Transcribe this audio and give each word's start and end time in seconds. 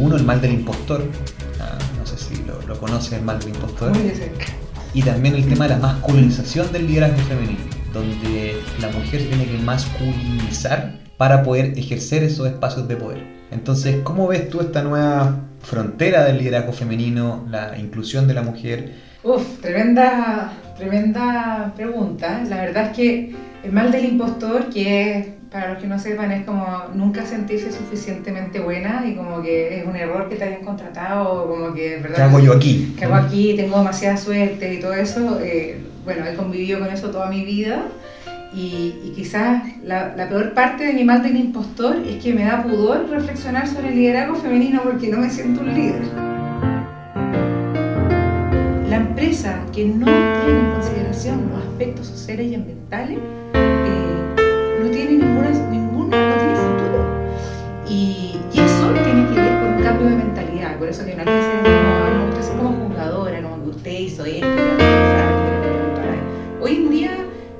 uno, 0.00 0.16
el 0.16 0.24
mal 0.24 0.40
del 0.40 0.52
impostor. 0.52 1.04
Ah, 1.60 1.78
no 1.98 2.06
sé 2.06 2.16
si 2.16 2.42
lo, 2.44 2.60
lo 2.66 2.78
conoces, 2.78 3.12
el 3.12 3.22
mal 3.22 3.38
del 3.38 3.50
impostor. 3.50 3.90
Muy 3.90 4.08
de 4.08 4.14
cerca. 4.14 4.46
Y 4.92 5.02
también 5.02 5.36
el 5.36 5.46
tema 5.48 5.68
de 5.68 5.70
la 5.70 5.78
masculinización 5.78 6.72
del 6.72 6.86
liderazgo 6.88 7.18
femenino, 7.28 7.60
donde 7.92 8.60
la 8.80 8.88
mujer 8.88 9.22
tiene 9.28 9.46
que 9.46 9.58
masculinizar 9.58 10.98
para 11.16 11.42
poder 11.42 11.78
ejercer 11.78 12.24
esos 12.24 12.46
espacios 12.48 12.88
de 12.88 12.96
poder. 12.96 13.22
Entonces, 13.50 14.00
¿cómo 14.02 14.26
ves 14.26 14.48
tú 14.48 14.60
esta 14.60 14.82
nueva 14.82 15.40
frontera 15.60 16.24
del 16.24 16.38
liderazgo 16.38 16.72
femenino, 16.72 17.46
la 17.48 17.78
inclusión 17.78 18.26
de 18.26 18.34
la 18.34 18.42
mujer? 18.42 18.94
Uf, 19.22 19.60
tremenda, 19.60 20.52
tremenda 20.76 21.72
pregunta. 21.76 22.42
La 22.48 22.62
verdad 22.62 22.86
es 22.86 22.96
que 22.96 23.34
el 23.62 23.72
mal 23.72 23.92
del 23.92 24.06
impostor, 24.06 24.70
que 24.70 25.18
es, 25.18 25.26
para 25.50 25.72
los 25.72 25.78
que 25.82 25.88
no 25.88 25.98
sepan, 25.98 26.30
es 26.30 26.44
como 26.44 26.64
nunca 26.94 27.26
sentirse 27.26 27.72
suficientemente 27.72 28.60
buena 28.60 29.04
y 29.06 29.16
como 29.16 29.42
que 29.42 29.80
es 29.80 29.86
un 29.86 29.96
error 29.96 30.28
que 30.28 30.36
te 30.36 30.44
hayan 30.44 30.62
contratado, 30.64 31.48
como 31.48 31.74
que, 31.74 31.96
¿verdad? 31.96 32.16
¿Qué 32.16 32.22
hago 32.22 32.38
yo 32.38 32.52
aquí? 32.52 32.94
¿Qué 32.96 33.04
hago 33.04 33.16
aquí? 33.16 33.54
Tengo 33.56 33.78
demasiada 33.78 34.16
suerte 34.16 34.74
y 34.74 34.80
todo 34.80 34.94
eso. 34.94 35.40
eh, 35.42 35.80
bueno, 36.04 36.24
he 36.26 36.34
convivido 36.34 36.78
con 36.78 36.88
eso 36.88 37.10
toda 37.10 37.28
mi 37.28 37.44
vida. 37.44 37.82
Y, 38.52 38.94
y 39.04 39.12
quizás 39.14 39.62
la, 39.84 40.14
la 40.16 40.28
peor 40.28 40.54
parte 40.54 40.84
de 40.84 40.92
mi 40.92 41.04
mal 41.04 41.22
del 41.22 41.36
impostor 41.36 41.96
es 42.06 42.22
que 42.22 42.32
me 42.32 42.44
da 42.44 42.62
pudor 42.62 43.08
reflexionar 43.08 43.68
sobre 43.68 43.88
el 43.90 43.94
liderazgo 43.96 44.34
femenino 44.36 44.82
porque 44.82 45.08
no 45.08 45.18
me 45.18 45.30
siento 45.30 45.60
un 45.60 45.74
líder. 45.74 46.02
La 48.88 48.96
empresa 48.96 49.60
que 49.72 49.84
no 49.84 50.04
tiene 50.04 50.60
en 50.60 50.70
consideración 50.72 51.48
los 51.52 51.62
aspectos 51.64 52.06
sociales 52.08 52.46
y 52.50 52.54
ambientales 52.56 53.18
eh, 53.54 53.99
cambio 59.90 60.08
de 60.08 60.16
mentalidad. 60.24 60.78
Por 60.78 60.88
eso 60.88 61.04
que 61.04 61.14
no 61.16 61.24
que 61.24 61.30
ser 61.30 61.62
como, 61.62 62.10
no, 62.16 62.26
usted 62.28 62.40
es 62.40 62.50
como 62.50 62.88
jugadora, 62.88 63.40
no, 63.40 63.56
usted 63.68 63.90
hizo 63.90 64.24
esto. 64.24 64.46
y. 64.46 64.60
Hoy 66.62 66.76
en 66.76 66.90
día 66.90 67.10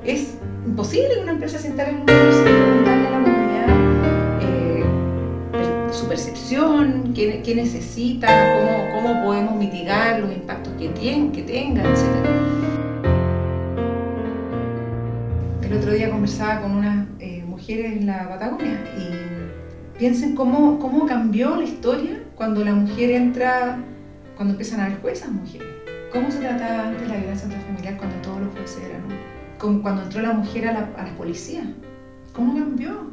es 0.05 0.37
imposible 0.65 1.15
que 1.15 1.21
una 1.21 1.33
empresa 1.33 1.59
se 1.59 1.67
en 1.89 1.95
un 1.95 2.01
lugar 2.01 2.33
sin 2.33 2.43
preguntarle 2.43 3.07
a 3.07 3.11
la 3.11 3.23
comunidad 3.23 3.67
eh, 4.41 4.85
su 5.91 6.07
percepción, 6.07 7.13
qué, 7.13 7.53
necesita, 7.55 8.27
cómo, 8.55 8.85
cómo 8.95 9.25
podemos 9.25 9.55
mitigar 9.55 10.21
los 10.21 10.31
impactos 10.31 10.71
que, 10.79 10.87
tienen, 10.89 11.33
que 11.33 11.43
tengan, 11.43 11.85
etc. 11.85 11.99
El 15.63 15.73
otro 15.77 15.91
día 15.91 16.09
conversaba 16.09 16.61
con 16.61 16.71
unas 16.71 17.05
eh, 17.19 17.43
mujeres 17.45 17.91
en 17.93 18.05
la 18.05 18.29
Patagonia 18.29 18.79
y 18.97 19.31
piensen 20.01 20.35
cómo, 20.35 20.79
cómo 20.79 21.05
cambió 21.05 21.57
la 21.57 21.63
historia 21.63 22.23
cuando 22.35 22.65
la 22.65 22.73
mujer 22.73 23.11
entra, 23.11 23.77
cuando 24.35 24.53
empiezan 24.53 24.79
a 24.79 24.85
haber 24.87 24.99
juezas 24.99 25.29
mujeres. 25.29 25.67
¿Cómo 26.11 26.31
se 26.31 26.39
trataba 26.39 26.87
antes 26.87 27.07
la 27.07 27.17
violencia 27.17 27.45
intrafamiliar 27.45 27.97
cuando 27.97 28.15
todos 28.23 28.41
los 28.41 28.51
jueces 28.51 28.81
eran 28.83 29.03
hombres? 29.03 29.19
Cuando 29.83 30.01
entró 30.01 30.23
la 30.23 30.33
mujer 30.33 30.69
a 30.69 30.73
la, 30.73 30.79
a 30.79 31.05
policía. 31.15 31.71
¿Cómo 32.33 32.55
cambió? 32.55 33.11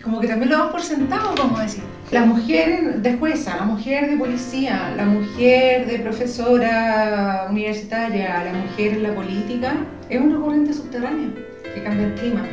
Como 0.00 0.20
que 0.20 0.28
también 0.28 0.50
lo 0.50 0.58
damos 0.58 0.70
por 0.70 0.82
sentado, 0.82 1.34
como 1.34 1.58
decir. 1.58 1.82
La 2.12 2.24
mujer 2.24 3.02
de 3.02 3.16
jueza, 3.16 3.56
la 3.56 3.64
mujer 3.64 4.08
de 4.08 4.16
policía, 4.16 4.94
la 4.96 5.06
mujer 5.06 5.86
de 5.88 5.98
profesora 5.98 7.48
universitaria, 7.50 8.44
la 8.44 8.52
mujer 8.52 8.92
en 8.92 9.02
la 9.02 9.12
política, 9.12 9.74
es 10.08 10.20
una 10.20 10.38
corriente 10.38 10.72
subterránea 10.72 11.30
que 11.74 11.82
cambia 11.82 12.06
el 12.06 12.14
clima. 12.14 12.44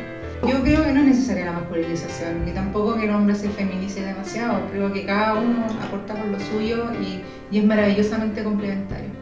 Yo 0.46 0.62
creo 0.62 0.84
que 0.84 0.92
no 0.92 1.00
es 1.00 1.06
necesaria 1.06 1.44
la 1.44 1.52
masculinización, 1.52 2.46
ni 2.46 2.52
tampoco 2.52 2.96
que 2.96 3.04
el 3.04 3.10
hombre 3.10 3.34
se 3.34 3.50
feminice 3.50 4.02
demasiado. 4.02 4.66
Creo 4.70 4.90
que 4.90 5.04
cada 5.04 5.34
uno 5.34 5.66
aporta 5.82 6.14
por 6.14 6.26
lo 6.28 6.40
suyo 6.40 6.90
y, 6.94 7.22
y 7.54 7.58
es 7.58 7.64
maravillosamente 7.64 8.42
complementario. 8.42 9.19